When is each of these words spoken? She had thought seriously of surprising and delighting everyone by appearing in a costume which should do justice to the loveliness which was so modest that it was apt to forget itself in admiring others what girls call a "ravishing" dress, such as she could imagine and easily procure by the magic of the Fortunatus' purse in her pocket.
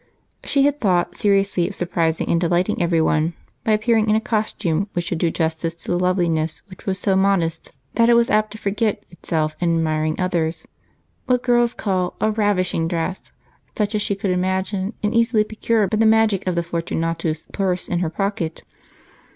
She 0.45 0.63
had 0.63 0.79
thought 0.81 1.15
seriously 1.15 1.67
of 1.67 1.75
surprising 1.75 2.27
and 2.27 2.41
delighting 2.41 2.81
everyone 2.81 3.35
by 3.63 3.73
appearing 3.73 4.09
in 4.09 4.15
a 4.15 4.19
costume 4.19 4.89
which 4.93 5.05
should 5.05 5.19
do 5.19 5.29
justice 5.29 5.75
to 5.75 5.91
the 5.91 5.99
loveliness 5.99 6.63
which 6.71 6.87
was 6.87 6.97
so 6.97 7.15
modest 7.15 7.71
that 7.93 8.09
it 8.09 8.15
was 8.15 8.31
apt 8.31 8.49
to 8.53 8.57
forget 8.57 9.05
itself 9.11 9.55
in 9.59 9.77
admiring 9.77 10.19
others 10.19 10.67
what 11.27 11.43
girls 11.43 11.75
call 11.75 12.15
a 12.19 12.31
"ravishing" 12.31 12.87
dress, 12.87 13.31
such 13.77 13.93
as 13.93 14.01
she 14.01 14.15
could 14.15 14.31
imagine 14.31 14.93
and 15.03 15.13
easily 15.13 15.43
procure 15.43 15.87
by 15.87 15.97
the 15.97 16.07
magic 16.07 16.47
of 16.47 16.55
the 16.55 16.63
Fortunatus' 16.63 17.45
purse 17.51 17.87
in 17.87 17.99
her 17.99 18.09
pocket. 18.09 18.63